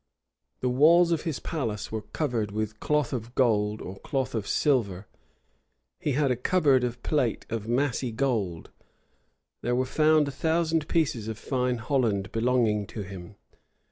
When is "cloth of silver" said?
3.99-5.05